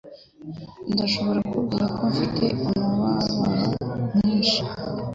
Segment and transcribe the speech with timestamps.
[0.95, 3.67] Nashoboraga kubwira ko afite umubabaro
[4.15, 4.61] mwinshi.